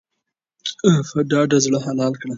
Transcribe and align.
په 1.09 1.19
ډاډه 1.29 1.57
زړه 1.65 1.79
حلال 1.85 2.13
کړه. 2.21 2.29